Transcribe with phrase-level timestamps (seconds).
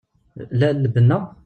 [0.63, 1.19] La lbenna?